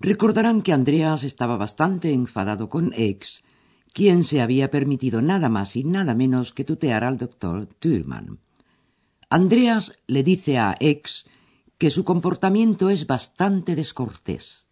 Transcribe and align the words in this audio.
Recordarán 0.00 0.62
que 0.62 0.72
Andreas 0.72 1.24
estaba 1.24 1.56
bastante 1.56 2.12
enfadado 2.12 2.68
con 2.68 2.92
X, 2.94 3.42
quien 3.92 4.22
se 4.22 4.40
había 4.40 4.70
permitido 4.70 5.22
nada 5.22 5.48
más 5.48 5.74
y 5.74 5.82
nada 5.82 6.14
menos 6.14 6.52
que 6.52 6.64
tutear 6.64 7.02
al 7.04 7.18
doctor 7.18 7.66
Thürmann. 7.66 8.38
Andreas 9.28 9.92
le 10.06 10.22
dice 10.22 10.58
a 10.58 10.74
X 10.78 11.26
que 11.78 11.90
su 11.90 12.04
comportamiento 12.04 12.90
es 12.90 13.06
bastante 13.06 13.74
descortés. 13.74 14.66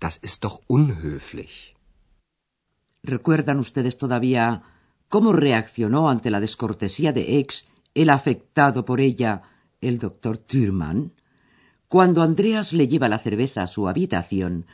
Das 0.00 0.20
ist 0.22 0.42
doch 0.44 0.60
unhöflich. 0.68 1.74
¿Recuerdan 3.02 3.58
ustedes 3.58 3.96
todavía 3.96 4.62
cómo 5.08 5.32
reaccionó 5.32 6.10
ante 6.10 6.30
la 6.30 6.40
descortesía 6.40 7.12
de 7.12 7.38
X 7.38 7.66
el 7.94 8.10
afectado 8.10 8.84
por 8.84 9.00
ella, 9.00 9.42
el 9.80 9.98
doctor 9.98 10.38
Thürmann? 10.38 11.17
Cuando 11.88 12.22
Andreas 12.22 12.74
le 12.74 12.86
lleva 12.86 13.08
la 13.08 13.18
cerveza 13.18 13.62
a 13.62 13.66
su 13.66 13.88
habitación, 13.88 14.66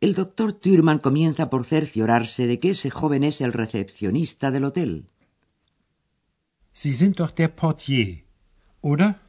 el 0.00 0.14
doctor 0.14 0.52
Thürmann 0.52 1.00
comienza 1.00 1.50
por 1.50 1.64
cerciorarse 1.64 2.46
de 2.46 2.60
que 2.60 2.70
ese 2.70 2.90
joven 2.90 3.24
es 3.24 3.40
el 3.40 3.52
recepcionista 3.52 4.50
del 4.50 4.64
hotel. 4.64 5.08
Sie 6.72 6.94
sind 6.94 7.16
doch 7.16 7.34
der 7.34 7.54
Portier, 7.54 8.24
oder? 8.80 9.20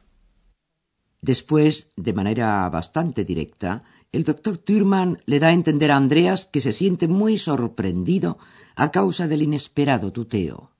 Después, 1.20 1.90
de 1.96 2.12
manera 2.12 2.68
bastante 2.70 3.24
directa, 3.24 3.82
el 4.12 4.24
doctor 4.24 4.56
Thürmann 4.56 5.18
le 5.26 5.38
da 5.40 5.48
a 5.48 5.52
entender 5.52 5.90
a 5.90 5.96
Andreas 5.96 6.46
que 6.46 6.60
se 6.60 6.72
siente 6.72 7.08
muy 7.08 7.38
sorprendido 7.38 8.38
a 8.76 8.90
causa 8.90 9.26
del 9.26 9.42
inesperado 9.42 10.12
tuteo. 10.12 10.70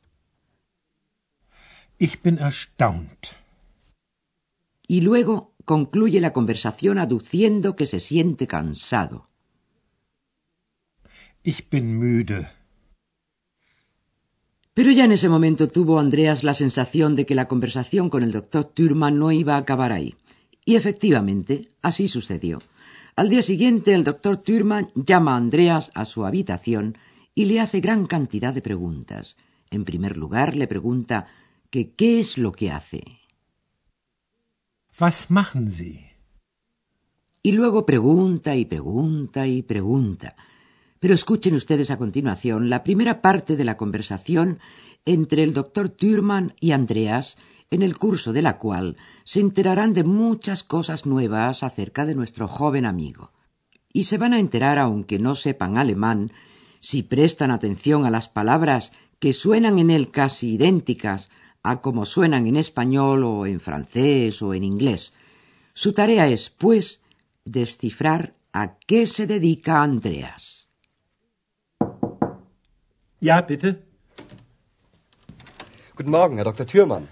Ich 1.98 2.22
bin 2.22 2.38
erstaunt. 2.38 3.42
Y 4.88 5.00
luego 5.00 5.51
concluye 5.64 6.20
la 6.20 6.32
conversación 6.32 6.98
aduciendo 6.98 7.76
que 7.76 7.86
se 7.86 8.00
siente 8.00 8.46
cansado. 8.46 9.26
Ich 11.42 11.68
bin 11.70 11.98
müde. 11.98 12.50
Pero 14.74 14.90
ya 14.90 15.04
en 15.04 15.12
ese 15.12 15.28
momento 15.28 15.68
tuvo 15.68 15.98
Andreas 15.98 16.44
la 16.44 16.54
sensación 16.54 17.14
de 17.14 17.26
que 17.26 17.34
la 17.34 17.48
conversación 17.48 18.08
con 18.08 18.22
el 18.22 18.32
doctor 18.32 18.64
Thürmann 18.64 19.18
no 19.18 19.30
iba 19.30 19.56
a 19.56 19.58
acabar 19.58 19.92
ahí. 19.92 20.14
Y 20.64 20.76
efectivamente, 20.76 21.68
así 21.82 22.08
sucedió. 22.08 22.58
Al 23.14 23.28
día 23.28 23.42
siguiente, 23.42 23.92
el 23.92 24.04
doctor 24.04 24.38
Thürmann 24.38 24.88
llama 24.94 25.34
a 25.34 25.36
Andreas 25.36 25.90
a 25.94 26.06
su 26.06 26.24
habitación 26.24 26.96
y 27.34 27.44
le 27.46 27.60
hace 27.60 27.80
gran 27.80 28.06
cantidad 28.06 28.54
de 28.54 28.62
preguntas. 28.62 29.36
En 29.70 29.84
primer 29.84 30.16
lugar, 30.16 30.56
le 30.56 30.66
pregunta 30.66 31.26
que 31.70 31.90
qué 31.90 32.20
es 32.20 32.38
lo 32.38 32.52
que 32.52 32.70
hace. 32.70 33.21
Was? 35.00 35.26
Y 37.42 37.52
luego 37.52 37.86
pregunta 37.86 38.54
y 38.56 38.66
pregunta 38.66 39.46
y 39.46 39.62
pregunta. 39.62 40.36
Pero 41.00 41.14
escuchen 41.14 41.54
ustedes 41.54 41.90
a 41.90 41.96
continuación 41.96 42.68
la 42.68 42.84
primera 42.84 43.22
parte 43.22 43.56
de 43.56 43.64
la 43.64 43.78
conversación 43.78 44.58
entre 45.06 45.44
el 45.44 45.54
doctor 45.54 45.88
Thürmann 45.88 46.54
y 46.60 46.72
Andreas, 46.72 47.38
en 47.70 47.82
el 47.82 47.96
curso 47.96 48.34
de 48.34 48.42
la 48.42 48.58
cual 48.58 48.96
se 49.24 49.40
enterarán 49.40 49.94
de 49.94 50.04
muchas 50.04 50.62
cosas 50.62 51.06
nuevas 51.06 51.62
acerca 51.62 52.04
de 52.04 52.14
nuestro 52.14 52.46
joven 52.46 52.84
amigo. 52.84 53.32
Y 53.94 54.04
se 54.04 54.18
van 54.18 54.34
a 54.34 54.40
enterar, 54.40 54.78
aunque 54.78 55.18
no 55.18 55.34
sepan 55.34 55.78
alemán, 55.78 56.32
si 56.80 57.02
prestan 57.02 57.50
atención 57.50 58.04
a 58.04 58.10
las 58.10 58.28
palabras 58.28 58.92
que 59.18 59.32
suenan 59.32 59.78
en 59.78 59.88
él 59.88 60.10
casi 60.10 60.54
idénticas 60.54 61.30
a 61.62 61.80
como 61.80 62.04
suenan 62.04 62.46
en 62.46 62.56
español 62.56 63.22
o 63.24 63.46
en 63.46 63.60
francés 63.60 64.42
o 64.42 64.54
en 64.54 64.64
inglés. 64.64 65.12
Su 65.74 65.92
tarea 65.92 66.26
es, 66.28 66.50
pues, 66.50 67.00
descifrar 67.44 68.34
a 68.52 68.76
qué 68.78 69.06
se 69.06 69.26
dedica 69.26 69.82
Andreas. 69.82 70.68
Ja, 73.20 73.42
bitte. 73.42 73.82
Guten 75.96 76.10
Morgen, 76.10 76.38
Herr 76.38 76.46
Dr. 76.46 76.66
Thürmann. 76.66 77.08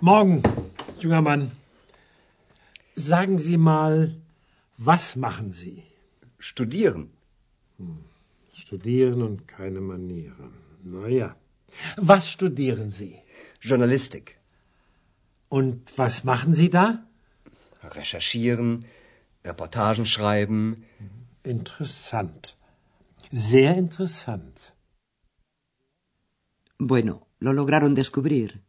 Morgen, 0.00 0.42
junger 1.00 1.22
Mann. 1.22 1.52
Sagen 2.96 3.38
Sie 3.38 3.56
mal, 3.56 4.20
was 4.76 5.16
machen 5.16 5.52
Sie? 5.52 5.84
Studieren. 6.38 7.12
Studieren 8.54 9.22
und 9.22 9.46
keine 9.46 9.80
Manieren. 9.80 10.52
Na 10.82 11.08
ja. 11.08 11.36
Was 11.96 12.28
studieren 12.28 12.90
Sie? 12.90 13.18
Journalistik. 13.62 14.38
Und 15.48 15.96
was 15.96 16.24
machen 16.24 16.52
Sie 16.54 16.70
da? 16.70 17.06
Recherchieren, 17.82 18.84
Reportagen 19.44 20.06
schreiben. 20.06 20.84
Interessant. 21.44 22.56
Sehr 23.30 23.76
interessant. 23.76 24.74
Bueno, 26.78 27.28
lo 27.38 27.52
lograron 27.52 27.94
descubrir. 27.94 28.62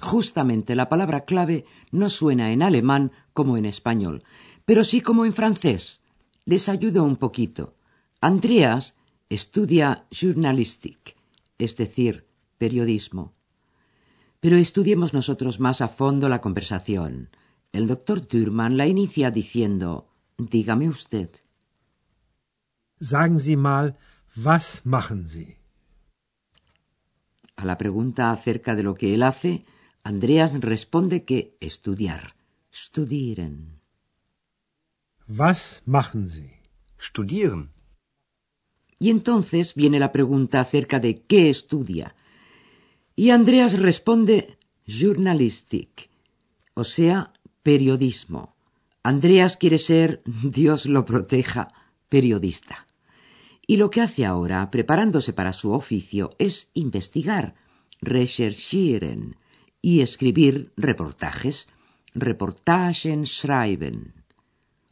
Justamente 0.00 0.74
la 0.74 0.88
palabra 0.88 1.24
clave 1.24 1.64
no 1.92 2.10
suena 2.10 2.50
en 2.50 2.62
alemán 2.62 3.12
como 3.32 3.56
en 3.56 3.64
español, 3.64 4.24
pero 4.64 4.82
sí 4.82 5.00
como 5.00 5.24
en 5.24 5.32
francés. 5.32 6.00
Les 6.44 6.68
ayudo 6.68 7.04
un 7.04 7.16
poquito. 7.16 7.76
Andreas 8.20 8.94
estudia 9.28 10.06
Journalistik, 10.10 11.16
es 11.58 11.76
decir, 11.76 12.26
periodismo. 12.58 13.32
Pero 14.44 14.58
estudiemos 14.58 15.14
nosotros 15.14 15.58
más 15.58 15.80
a 15.80 15.88
fondo 15.88 16.28
la 16.28 16.42
conversación. 16.42 17.30
El 17.72 17.86
doctor 17.86 18.20
Thürmann 18.20 18.76
la 18.76 18.86
inicia 18.86 19.30
diciendo 19.30 20.06
Dígame 20.36 20.86
usted. 20.90 21.30
Sagen 23.00 23.40
Sie 23.40 23.56
mal, 23.56 23.96
was 24.36 24.82
machen 24.84 25.26
Sie? 25.26 25.56
A 27.56 27.64
la 27.64 27.78
pregunta 27.78 28.30
acerca 28.30 28.74
de 28.74 28.82
lo 28.82 28.94
que 28.96 29.14
él 29.14 29.22
hace, 29.22 29.64
Andreas 30.02 30.60
responde 30.60 31.24
que 31.24 31.56
estudiar. 31.60 32.36
Studieren. 32.70 33.80
Was 35.26 35.82
machen 35.86 36.28
Sie? 36.28 36.52
Studieren. 37.00 37.70
Y 38.98 39.08
entonces 39.08 39.74
viene 39.74 39.98
la 39.98 40.12
pregunta 40.12 40.60
acerca 40.60 41.00
de 41.00 41.22
qué 41.22 41.48
estudia. 41.48 42.14
Y 43.16 43.30
Andreas 43.30 43.78
responde 43.78 44.58
Journalistik, 44.86 46.10
o 46.74 46.84
sea, 46.84 47.32
periodismo. 47.62 48.56
Andreas 49.02 49.56
quiere 49.56 49.78
ser, 49.78 50.22
Dios 50.26 50.86
lo 50.86 51.04
proteja, 51.04 51.72
periodista. 52.08 52.86
Y 53.66 53.76
lo 53.76 53.90
que 53.90 54.00
hace 54.00 54.24
ahora, 54.24 54.70
preparándose 54.70 55.32
para 55.32 55.52
su 55.52 55.72
oficio, 55.72 56.30
es 56.38 56.70
investigar, 56.74 57.54
recherchieren 58.00 59.36
y 59.80 60.00
escribir 60.00 60.72
reportajes, 60.76 61.68
Reportagen 62.14 63.26
schreiben. 63.26 64.14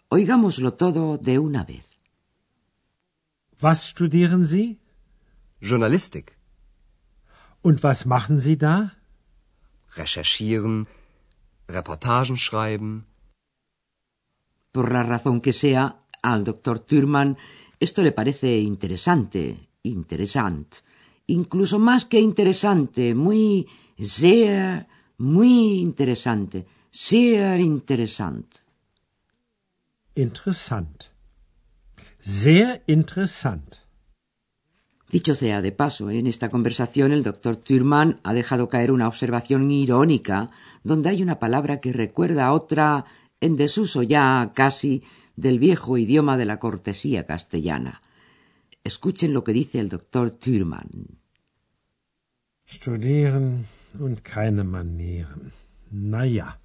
Oigámoslo 0.08 0.75
todo 0.75 1.19
de 1.19 1.38
una 1.38 1.62
vez. 1.62 2.00
Was 3.61 3.91
studieren 3.91 4.44
Sie? 4.44 4.81
Journalistik. 5.61 6.42
Und 7.62 7.82
was 7.82 8.05
machen 8.05 8.41
Sie 8.41 8.59
da? 8.59 8.93
Recherchieren, 9.97 10.87
Reportagen 11.69 12.37
schreiben. 12.37 13.06
Por 14.73 14.91
la 14.91 15.03
razón 15.03 15.41
que 15.41 15.53
sea, 15.53 15.85
al 16.23 16.44
doctor 16.44 16.81
Thürmann 16.81 17.37
esto 17.79 18.03
le 18.03 18.12
parece 18.12 18.59
interesante, 18.59 19.69
interesant, 19.82 20.76
incluso 21.26 21.79
más 21.79 22.05
que 22.05 22.20
interesante, 22.20 23.14
muy, 23.14 23.69
sehr, 23.99 24.87
muy 25.19 25.81
interesante, 25.81 26.67
sehr 26.91 27.59
interessant. 27.59 28.62
Interessant. 30.14 31.11
Sehr 32.20 32.82
interessant. 32.87 33.81
Dicho 35.12 35.35
sea 35.35 35.61
de 35.61 35.73
paso, 35.73 36.09
en 36.09 36.26
esta 36.26 36.49
conversación 36.49 37.12
el 37.12 37.23
doctor 37.23 37.56
Thürmann 37.56 38.19
ha 38.23 38.32
dejado 38.32 38.70
caer 38.70 38.91
una 38.91 39.09
observación 39.09 39.70
irónica 39.70 40.49
donde 40.85 41.11
hay 41.11 41.23
una 41.23 41.38
palabra 41.38 41.81
que 41.81 41.93
recuerda 41.93 42.47
a 42.47 42.55
otra 42.55 43.05
en 43.38 43.56
desuso 43.56 44.03
ya 44.03 44.53
casi 44.55 45.03
del 45.37 45.59
viejo 45.59 45.99
idioma 45.99 46.38
de 46.38 46.47
la 46.47 46.59
cortesía 46.59 47.26
castellana. 47.26 48.00
Escuchen 48.85 49.35
lo 49.35 49.44
que 49.44 49.53
dice 49.53 49.81
el 49.81 49.91
doctor 49.91 50.31
Thürmann. 50.31 51.19
Studieren 52.67 53.67
und 54.00 54.23
keine 54.23 54.64
Manieren. 54.64 55.53
Na 55.91 56.25
ja. 56.26 56.59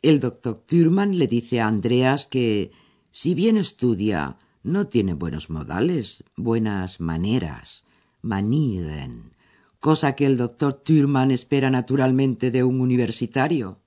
El 0.00 0.18
doctor 0.18 0.64
Thürmann 0.66 1.18
le 1.18 1.26
dice 1.26 1.60
a 1.60 1.66
Andreas 1.66 2.26
que, 2.26 2.70
si 3.10 3.34
bien 3.34 3.58
estudia, 3.58 4.38
no 4.62 4.86
tiene 4.86 5.14
buenos 5.14 5.50
modales, 5.50 6.24
buenas 6.36 7.00
maneras, 7.00 7.84
manieren, 8.20 9.34
cosa 9.80 10.14
que 10.14 10.26
el 10.26 10.36
doctor 10.36 10.74
Thürmann 10.74 11.30
espera 11.30 11.70
naturalmente 11.70 12.50
de 12.50 12.62
un 12.62 12.80
universitario. 12.80 13.80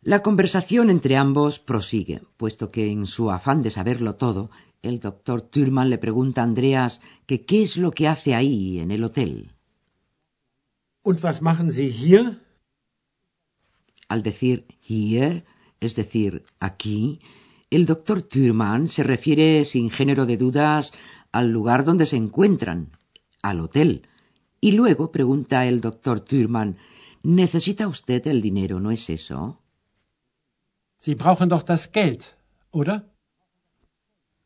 La 0.00 0.22
conversación 0.22 0.90
entre 0.90 1.16
ambos 1.16 1.58
prosigue, 1.58 2.22
puesto 2.36 2.70
que 2.70 2.90
en 2.90 3.06
su 3.06 3.30
afán 3.30 3.62
de 3.62 3.70
saberlo 3.70 4.16
todo, 4.16 4.50
el 4.82 4.98
doctor 4.98 5.42
Thürmann 5.42 5.90
le 5.90 5.98
pregunta 5.98 6.40
a 6.40 6.44
Andreas 6.44 7.00
que 7.26 7.44
qué 7.44 7.62
es 7.62 7.76
lo 7.76 7.92
que 7.92 8.08
hace 8.08 8.34
ahí 8.34 8.80
en 8.80 8.90
el 8.90 9.04
hotel. 9.04 9.52
Und 11.04 11.22
was 11.22 11.42
machen 11.42 11.70
Sie 11.70 11.90
hier? 11.90 12.40
Al 14.08 14.22
decir 14.22 14.66
hier, 14.80 15.44
es 15.80 15.96
decir, 15.96 16.44
aquí, 16.60 17.18
el 17.76 17.86
doctor 17.86 18.20
Thürmann 18.20 18.86
se 18.86 19.02
refiere 19.02 19.64
sin 19.64 19.88
género 19.88 20.26
de 20.26 20.36
dudas 20.36 20.92
al 21.32 21.50
lugar 21.50 21.86
donde 21.86 22.04
se 22.04 22.18
encuentran, 22.18 22.90
al 23.42 23.60
hotel. 23.60 24.06
Y 24.60 24.72
luego 24.72 25.10
pregunta 25.10 25.64
el 25.64 25.80
doctor 25.80 26.20
Thürmann, 26.20 26.76
¿necesita 27.22 27.88
usted 27.88 28.26
el 28.26 28.42
dinero, 28.42 28.78
no 28.78 28.90
es 28.90 29.08
eso? 29.08 29.62
Sie 30.98 31.14
brauchen 31.14 31.48
doch 31.48 31.64
das 31.64 31.90
Geld, 31.90 32.36
oder? 32.72 33.10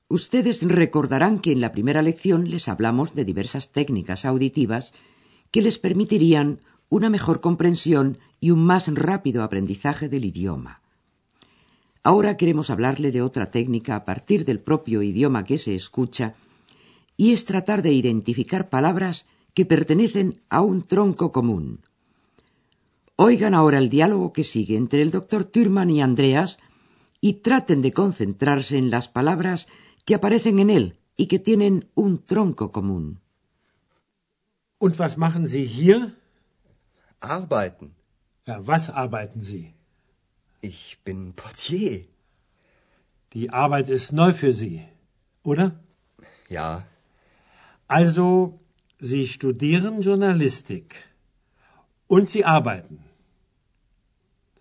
Ustedes 0.09 0.63
recordarán 0.63 1.41
que 1.41 1.51
en 1.51 1.61
la 1.61 1.73
primera 1.73 2.03
lección 2.03 2.49
les 2.49 2.69
hablamos 2.69 3.17
de 3.17 3.25
diversas 3.25 3.73
técnicas 3.73 4.25
auditivas 4.25 4.95
que 5.51 5.63
les 5.63 5.81
permitirían 5.81 6.61
una 6.89 7.11
mejor 7.11 7.41
comprensión 7.41 8.19
y 8.39 8.53
un 8.53 8.65
más 8.65 8.87
rápido 8.95 9.43
aprendizaje 9.43 10.09
del 10.09 10.27
idioma. 10.27 10.86
Ahora 12.07 12.37
queremos 12.37 12.71
hablarle 12.71 13.11
de 13.11 13.21
otra 13.21 13.47
técnica 13.51 13.97
a 13.97 14.05
partir 14.05 14.45
del 14.45 14.61
propio 14.61 15.03
idioma 15.03 15.43
que 15.43 15.59
se 15.59 15.75
escucha, 15.75 16.35
y 17.17 17.33
es 17.33 17.45
tratar 17.45 17.83
de 17.83 17.93
identificar 17.93 18.69
palabras 18.69 19.27
que 19.55 19.67
pertenecen 19.67 20.41
a 20.49 20.61
un 20.61 20.87
tronco 20.87 21.33
común. 21.33 21.81
Oigan 23.17 23.55
ahora 23.55 23.79
el 23.79 23.89
diálogo 23.89 24.33
que 24.33 24.45
sigue 24.45 24.77
entre 24.77 25.03
el 25.03 25.11
doctor 25.11 25.43
Thürmann 25.43 25.91
y 25.91 26.01
Andreas 26.01 26.61
y 27.21 27.43
traten 27.47 27.83
de 27.83 27.93
concentrarse 27.93 28.79
en 28.79 28.91
las 28.91 29.09
palabras 29.09 29.67
que 30.05 30.15
aparecen 30.15 30.61
en 30.61 30.71
él 30.71 31.01
y 31.17 31.27
que 31.27 31.41
tienen 31.41 31.89
un 31.97 32.25
tronco 32.25 32.71
común. 32.71 33.19
Und 34.79 34.97
was 34.97 35.19
machen 35.19 35.49
Sie 35.49 35.67
hier? 35.67 36.15
Arbeiten. 37.19 37.97
Ja, 38.47 38.61
was 38.65 38.91
arbeiten 38.91 39.43
Sie? 39.43 39.76
Ich 40.69 40.99
bin 41.05 41.33
Portier. 41.35 42.05
Die 43.35 43.51
Arbeit 43.51 43.89
ist 43.89 44.11
neu 44.13 44.33
für 44.33 44.53
Sie, 44.53 44.83
oder? 45.45 45.79
Ja, 46.49 46.85
Also, 47.87 48.59
Sie 48.99 49.29
studieren 49.29 50.03
Journalistik. 50.03 50.97
Und 52.09 52.29
Sie 52.31 52.45
arbeiten. 52.45 53.05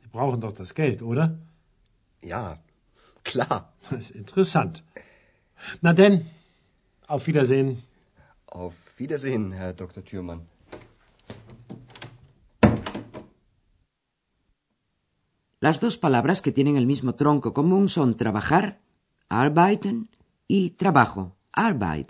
Sie 0.02 0.07
brauchen 0.10 0.42
doch 0.42 0.54
das 0.54 0.75
Geld, 0.75 1.02
oder? 1.02 1.40
ja, 2.22 2.60
klar. 3.24 3.74
Das 3.90 4.00
ist 4.01 4.12
interessant. 4.12 4.84
Na 5.81 5.94
denn, 5.94 6.25
auf 7.08 7.25
Wiedersehen. 7.28 7.81
Auf 8.46 8.75
Wiedersehen, 9.00 9.51
Herr 9.51 9.74
Dr. 9.74 10.04
Thürmann. 10.04 10.42
Las 15.65 15.79
dos 15.79 15.97
palabras 15.97 16.44
que 16.44 16.51
tienen 16.51 16.77
el 16.77 16.85
mismo 16.85 17.15
tronco 17.15 17.51
común 17.51 17.89
son 17.89 18.15
trabajar, 18.15 18.81
arbeiten, 19.29 20.09
y 20.47 20.69
trabajo, 20.81 21.38
arbeit. 21.51 22.09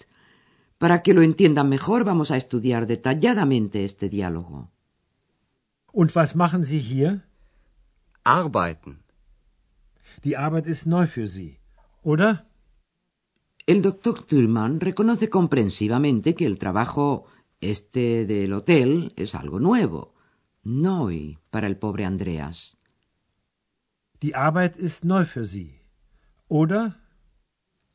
Para 0.77 1.01
que 1.01 1.13
lo 1.13 1.21
entiendan 1.21 1.69
mejor, 1.69 2.03
vamos 2.03 2.31
a 2.31 2.35
estudiar 2.35 2.85
detalladamente 2.85 3.85
este 3.85 4.09
diálogo. 4.09 4.71
Und 5.93 6.13
was 6.15 6.35
machen 6.35 6.65
Sie 6.65 6.79
hier? 6.79 7.23
Arbeiten. 8.25 8.99
Die 10.25 10.35
Arbeit 10.35 10.67
ist 10.67 10.85
neu 10.85 11.07
für 11.07 11.29
Sie, 11.29 11.57
oder? 12.03 12.45
El 13.65 13.81
doctor 13.81 14.25
Thürmann 14.25 14.81
reconoce 14.81 15.29
comprensivamente 15.29 16.35
que 16.35 16.45
el 16.45 16.59
trabajo 16.59 17.23
este 17.61 18.25
del 18.25 18.51
hotel 18.51 19.13
es 19.15 19.33
algo 19.33 19.61
nuevo, 19.61 20.13
neu 20.65 21.37
para 21.51 21.67
el 21.67 21.77
pobre 21.77 22.03
Andreas. 22.03 22.75
Die 24.25 24.33
Arbeit 24.33 24.75
ist 24.75 25.06
neu 25.06 25.24
für 25.24 25.45
Sie, 25.45 25.72
oder? 26.48 26.95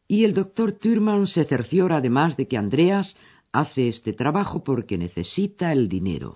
Y 0.06 0.22
el 0.26 0.32
doctor 0.32 0.70
Thürmann 0.82 1.26
se 1.26 1.44
cerciora 1.44 1.96
además 1.96 2.36
de 2.36 2.46
que 2.46 2.56
Andreas 2.56 3.16
hace 3.52 3.88
este 3.88 4.12
trabajo 4.12 4.62
porque 4.62 4.96
necesita 4.96 5.72
el 5.72 5.88
dinero. 5.88 6.32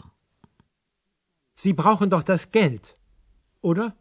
Sie 1.54 1.74
brauchen 1.74 2.10
doch 2.10 2.24
das 2.24 2.50
Geld, 2.50 2.96
oder? 3.60 3.96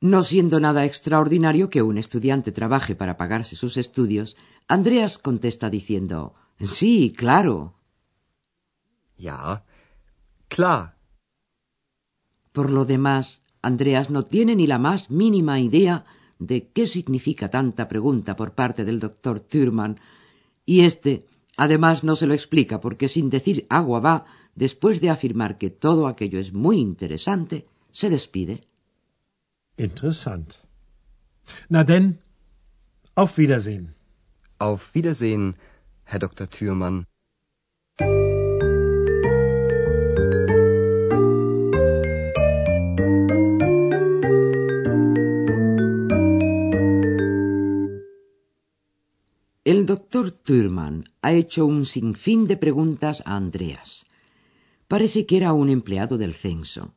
No 0.00 0.22
siendo 0.22 0.58
nada 0.58 0.86
extraordinario 0.86 1.68
que 1.68 1.82
un 1.82 1.98
estudiante 1.98 2.50
trabaje 2.50 2.94
para 2.94 3.18
pagarse 3.18 3.56
sus 3.56 3.76
estudios, 3.76 4.36
Andreas 4.68 5.18
contesta 5.18 5.68
diciendo 5.68 6.34
Sí, 6.58 7.12
claro. 7.14 7.78
Ja, 9.18 9.66
klar. 10.48 10.96
Por 12.52 12.70
lo 12.70 12.86
demás, 12.86 13.41
Andreas 13.62 14.10
no 14.10 14.24
tiene 14.24 14.56
ni 14.56 14.66
la 14.66 14.78
más 14.78 15.10
mínima 15.10 15.60
idea 15.60 16.04
de 16.38 16.68
qué 16.74 16.86
significa 16.86 17.48
tanta 17.48 17.86
pregunta 17.86 18.34
por 18.34 18.54
parte 18.54 18.84
del 18.84 18.98
doctor 18.98 19.38
Thürmann, 19.40 20.00
y 20.66 20.80
éste, 20.80 21.26
además, 21.56 22.04
no 22.04 22.16
se 22.16 22.26
lo 22.26 22.34
explica 22.34 22.80
porque 22.80 23.08
sin 23.08 23.30
decir 23.30 23.66
agua 23.68 24.00
va, 24.00 24.26
después 24.54 25.00
de 25.00 25.10
afirmar 25.10 25.58
que 25.58 25.70
todo 25.70 26.06
aquello 26.08 26.38
es 26.38 26.52
muy 26.52 26.78
interesante, 26.78 27.66
se 27.92 28.10
despide. 28.10 28.60
Interessant. 29.76 30.54
Na 31.68 31.84
denn, 31.84 32.20
auf 33.14 33.38
Wiedersehen. 33.38 33.94
Auf 34.58 34.94
Wiedersehen, 34.94 35.56
Herr 36.04 36.20
Dr. 36.20 36.48
Thürmann. 36.48 37.06
El 49.64 49.86
doctor 49.86 50.32
Thürmann 50.32 51.04
ha 51.22 51.32
hecho 51.32 51.66
un 51.66 51.86
sinfín 51.86 52.48
de 52.48 52.56
preguntas 52.56 53.22
a 53.24 53.36
Andreas. 53.36 54.06
Parece 54.88 55.24
que 55.24 55.36
era 55.36 55.52
un 55.52 55.70
empleado 55.70 56.18
del 56.18 56.34
censo. 56.34 56.94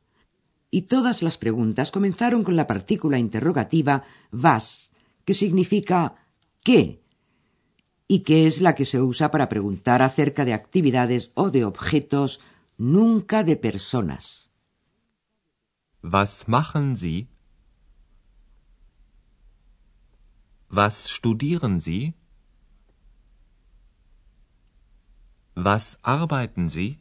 Y 0.71 0.83
todas 0.83 1.21
las 1.21 1.37
preguntas 1.37 1.91
comenzaron 1.91 2.43
con 2.43 2.55
la 2.55 2.65
partícula 2.65 3.19
interrogativa 3.19 4.03
was, 4.31 4.91
que 5.25 5.35
significa 5.35 6.15
¿qué? 6.63 7.03
y 8.07 8.19
que 8.21 8.47
es 8.47 8.61
la 8.61 8.73
que 8.73 8.85
se 8.85 8.99
usa 8.99 9.29
para 9.29 9.47
preguntar 9.47 10.01
acerca 10.01 10.43
de 10.43 10.53
actividades 10.53 11.31
o 11.35 11.51
de 11.51 11.65
objetos, 11.65 12.39
nunca 12.77 13.43
de 13.43 13.57
personas. 13.57 14.49
Was 16.01 16.47
machen 16.47 16.95
Sie? 16.95 17.27
Was 20.71 20.95
studieren 21.15 21.79
Sie? 21.79 22.15
Arbeiten 25.55 26.69
Sie? 26.69 26.99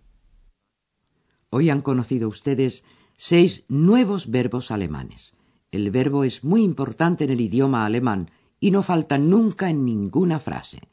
Hoy 1.50 1.70
han 1.70 1.82
conocido 1.82 2.28
ustedes 2.28 2.84
seis 3.16 3.64
nuevos 3.68 4.30
verbos 4.30 4.70
alemanes. 4.70 5.34
El 5.72 5.90
verbo 5.90 6.24
es 6.24 6.44
muy 6.44 6.62
importante 6.62 7.24
en 7.24 7.30
el 7.30 7.40
idioma 7.40 7.84
alemán 7.84 8.30
y 8.60 8.70
no 8.70 8.82
falta 8.82 9.18
nunca 9.18 9.70
en 9.70 9.84
ninguna 9.84 10.38
frase. 10.38 10.88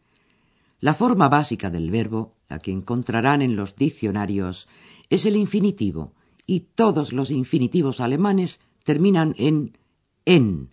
La 0.79 0.95
forma 0.95 1.29
básica 1.29 1.69
del 1.69 1.91
verbo, 1.91 2.35
la 2.49 2.59
que 2.59 2.71
encontrarán 2.71 3.41
en 3.41 3.55
los 3.55 3.75
diccionarios, 3.75 4.67
es 5.09 5.25
el 5.25 5.35
infinitivo, 5.35 6.13
y 6.47 6.61
todos 6.61 7.13
los 7.13 7.29
infinitivos 7.29 8.01
alemanes 8.01 8.59
terminan 8.83 9.35
en 9.37 9.77
en, 10.25 10.69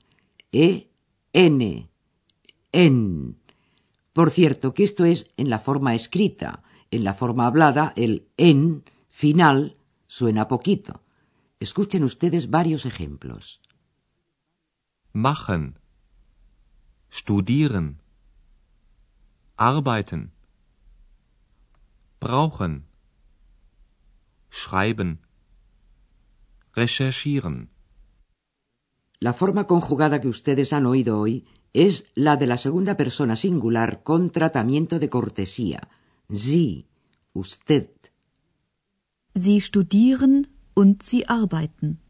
e, 0.52 0.88
n, 1.32 1.88
en. 2.72 3.36
Por 4.12 4.30
cierto, 4.30 4.74
que 4.74 4.84
esto 4.84 5.04
es 5.04 5.30
en 5.36 5.50
la 5.50 5.58
forma 5.58 5.94
escrita. 5.94 6.62
En 6.90 7.04
la 7.04 7.14
forma 7.14 7.46
hablada, 7.46 7.92
el 7.96 8.28
en 8.36 8.84
final 9.10 9.76
suena 10.06 10.48
poquito. 10.48 11.02
Escuchen 11.60 12.04
ustedes 12.04 12.50
varios 12.50 12.86
ejemplos. 12.86 13.60
Machen. 15.12 15.78
studieren, 17.10 18.00
arbeiten, 19.56 20.32
brauchen, 22.20 22.86
schreiben, 24.50 25.20
recherchieren. 26.74 27.70
La 29.20 29.32
forma 29.32 29.66
conjugada 29.66 30.20
que 30.20 30.28
ustedes 30.28 30.72
han 30.72 30.86
oído 30.86 31.18
hoy 31.18 31.44
es 31.72 32.06
la 32.14 32.36
de 32.36 32.46
la 32.46 32.56
segunda 32.56 32.96
persona 32.96 33.34
singular 33.36 34.02
con 34.02 34.30
tratamiento 34.30 34.98
de 34.98 35.08
cortesía. 35.08 35.88
Sie, 36.30 36.86
usted. 37.32 37.88
Sie 39.34 39.60
studieren 39.60 40.48
und 40.74 41.02
sie 41.02 41.24
arbeiten. 41.26 42.00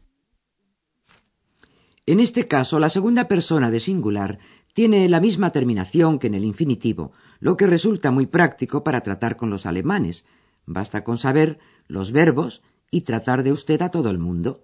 En 2.05 2.19
este 2.19 2.47
caso, 2.47 2.79
la 2.79 2.89
segunda 2.89 3.27
persona 3.27 3.71
de 3.71 3.79
singular 3.79 4.39
tiene 4.73 5.07
la 5.07 5.21
misma 5.21 5.51
terminación 5.51 6.19
que 6.19 6.27
en 6.27 6.35
el 6.35 6.43
infinitivo, 6.43 7.13
lo 7.39 7.55
que 7.55 7.67
resulta 7.67 8.11
muy 8.11 8.25
práctico 8.25 8.83
para 8.83 9.01
tratar 9.01 9.37
con 9.37 9.49
los 9.49 9.65
alemanes. 9.65 10.25
Basta 10.65 11.03
con 11.03 11.17
saber 11.17 11.59
los 11.87 12.11
verbos 12.11 12.61
y 12.91 13.01
tratar 13.01 13.43
de 13.43 13.53
usted 13.53 13.81
a 13.81 13.89
todo 13.89 14.09
el 14.09 14.17
mundo. 14.17 14.63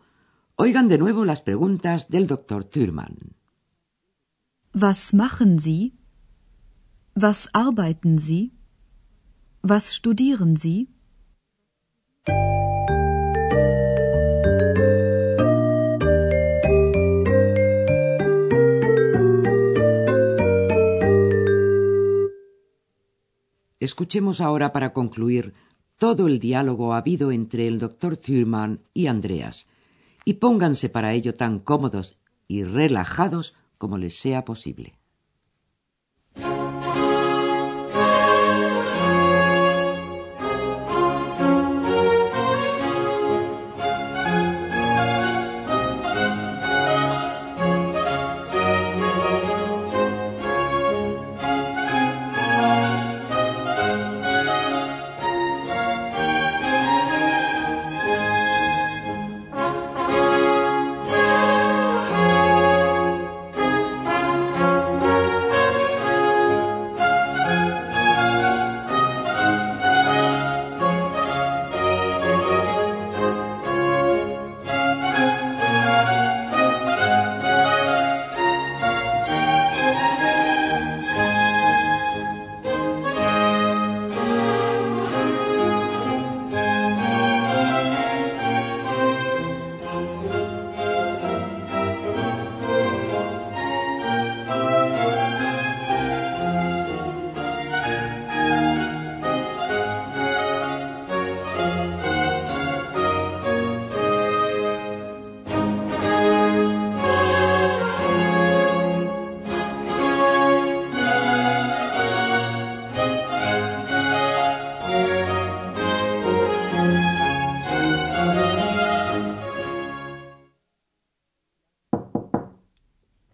Oigan 0.56 0.88
de 0.90 0.98
nuevo 0.98 1.24
las 1.24 1.42
preguntas 1.42 2.10
del 2.10 2.28
doctor 2.28 2.66
Thürmann. 2.66 3.36
Was 4.74 5.14
machen 5.14 5.60
Sie? 5.60 5.94
Was 7.16 7.50
arbeiten 7.54 8.20
Sie? 8.20 8.52
Studieren 9.68 10.58
Sie? 10.58 10.88
Escuchemos 23.80 24.40
ahora 24.40 24.72
para 24.72 24.94
concluir 24.94 25.54
todo 25.98 26.28
el 26.28 26.40
diálogo 26.40 26.94
habido 26.94 27.32
entre 27.32 27.68
el 27.68 27.80
doctor 27.80 28.18
Thürmann 28.18 28.82
y 28.94 29.08
Andreas, 29.08 29.66
y 30.26 30.36
pónganse 30.36 30.90
para 30.90 31.14
ello 31.14 31.34
tan 31.34 31.60
cómodos 31.60 32.20
y 32.48 32.64
relajados 32.64 33.56
como 33.80 33.98
les 33.98 34.20
sea 34.20 34.46
posible. 34.46 34.94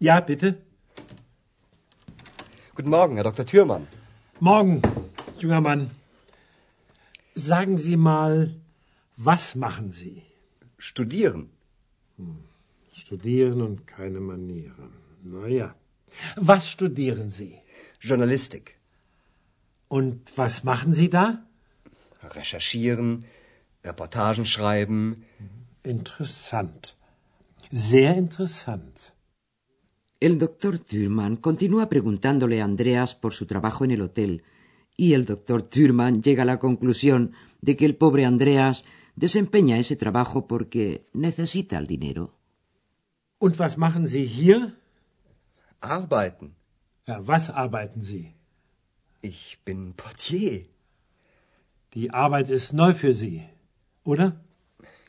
Ja, 0.02 0.18
bitte. 0.18 0.60
Guten 2.74 2.90
Morgen, 2.90 3.14
Herr 3.14 3.22
Dr. 3.22 3.46
Thürmann. 3.46 3.86
Morgen, 4.40 4.82
junger 5.38 5.60
Mann. 5.60 5.92
Sagen 7.36 7.78
Sie 7.78 7.96
mal, 7.96 8.56
was 9.16 9.54
machen 9.54 9.92
Sie? 9.92 10.24
Studieren. 10.76 11.50
Studieren 12.96 13.62
und 13.62 13.86
keine 13.86 14.18
Manieren. 14.18 14.90
Na 15.22 15.46
ja. 15.46 15.76
Was 16.34 16.68
studieren 16.68 17.30
Sie? 17.30 17.60
Journalistik. 18.00 18.76
Und 19.86 20.36
was 20.36 20.64
machen 20.64 20.94
Sie 20.94 21.10
da? 21.10 21.46
Recherchieren, 22.24 23.24
Reportagen 23.84 24.46
schreiben. 24.46 25.24
Interessant. 25.84 26.96
Sehr 27.70 28.16
interessant. 28.16 29.12
El 30.22 30.38
doctor 30.38 30.78
Thürmann 30.78 31.34
continúa 31.34 31.88
preguntándole 31.88 32.60
a 32.60 32.64
Andreas 32.64 33.16
por 33.16 33.32
su 33.34 33.44
trabajo 33.46 33.84
en 33.84 33.90
el 33.90 34.02
hotel, 34.02 34.44
y 34.96 35.14
el 35.14 35.24
doctor 35.24 35.62
Thürmann 35.64 36.22
llega 36.22 36.44
a 36.44 36.46
la 36.52 36.60
conclusión 36.60 37.32
de 37.60 37.76
que 37.76 37.86
el 37.86 37.96
pobre 37.96 38.24
Andreas 38.24 38.84
desempeña 39.16 39.78
ese 39.78 39.96
trabajo 39.96 40.46
porque 40.46 41.08
necesita 41.12 41.76
el 41.76 41.88
dinero. 41.88 42.38
Und 43.40 43.58
was 43.58 43.76
machen 43.76 44.06
Sie 44.06 44.24
hier? 44.24 44.78
Arbeiten. 45.80 46.54
Ja, 47.08 47.18
was 47.26 47.50
arbeiten 47.50 48.04
Sie? 48.04 48.36
Ich 49.22 49.58
bin 49.64 49.92
Portier. 49.94 50.68
Die 51.94 52.12
Arbeit 52.12 52.48
ist 52.48 52.72
neu 52.72 52.94
für 52.94 53.12
Sie, 53.12 53.42
oder? 54.04 54.40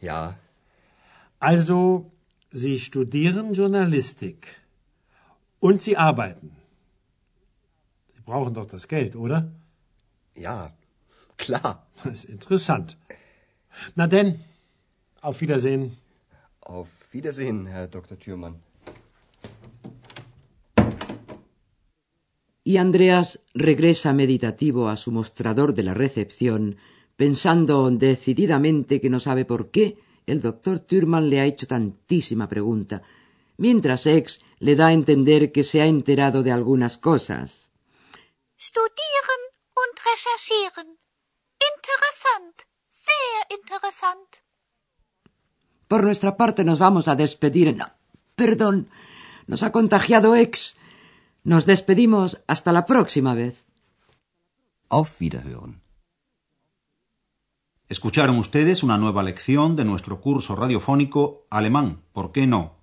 Ja, 0.01 0.39
Also, 1.39 2.11
Sie 2.49 2.79
studieren 2.79 3.53
Journalistik. 3.53 4.62
Und 5.67 5.81
Sie 5.81 5.95
arbeiten. 5.95 6.49
Sie 8.15 8.23
brauchen 8.29 8.53
doch 8.53 8.65
das 8.65 8.85
Geld, 8.93 9.15
oder? 9.15 9.39
ja, 10.35 10.73
klar. 11.37 11.87
Das 12.03 12.13
ist 12.15 12.25
interessant. 12.25 12.97
Na 13.95 14.07
denn, 14.07 14.29
auf 15.21 15.39
Wiedersehen. 15.39 15.83
Auf 16.59 16.89
Wiedersehen, 17.13 17.65
Herr 17.65 17.87
Dr. 17.87 18.17
Thürmann. 18.19 18.55
Y 22.65 22.77
Andreas 22.77 23.39
regresa 23.53 24.11
meditativo 24.13 24.89
a 24.89 24.97
su 24.97 25.11
mostrador 25.11 25.73
de 25.73 25.83
la 25.83 25.93
recepción, 25.93 26.75
pensando 27.15 27.89
decididamente 27.89 28.99
que 28.99 29.09
no 29.09 29.19
sabe 29.21 29.45
por 29.45 29.71
qué 29.71 29.97
el 30.25 30.41
doctor 30.41 30.79
Thürmann 30.79 31.29
le 31.29 31.39
ha 31.39 31.45
hecho 31.45 31.67
tantísima 31.67 32.47
pregunta, 32.49 33.01
mientras 33.57 34.05
X 34.05 34.41
le 34.59 34.75
da 34.75 34.87
a 34.87 34.93
entender 34.93 35.51
que 35.51 35.63
se 35.63 35.81
ha 35.81 35.85
enterado 35.85 36.43
de 36.43 36.51
algunas 36.51 36.97
cosas. 36.97 37.71
Studieren 38.59 39.41
und 39.75 39.93
recherchieren. 40.11 40.97
Interessant. 41.71 42.55
Sehr 42.87 43.57
interessant. 43.57 44.29
Por 45.87 46.03
nuestra 46.03 46.37
parte 46.37 46.63
nos 46.63 46.79
vamos 46.79 47.07
a 47.07 47.15
despedir. 47.15 47.75
No, 47.75 47.87
perdón, 48.35 48.89
nos 49.47 49.63
ha 49.63 49.71
contagiado 49.71 50.35
X. 50.35 50.75
Nos 51.43 51.65
despedimos 51.65 52.41
hasta 52.47 52.71
la 52.71 52.85
próxima 52.85 53.33
vez. 53.35 53.67
Auf 54.89 55.19
Wiederhören. 55.19 55.81
Escucharon 57.89 58.37
ustedes 58.39 58.81
una 58.81 58.97
nueva 58.97 59.23
lección 59.23 59.75
de 59.75 59.85
nuestro 59.85 60.21
curso 60.21 60.55
radiofónico 60.55 61.45
Alemán, 61.49 62.03
¿por 62.13 62.31
qué 62.31 62.47
no? 62.47 62.82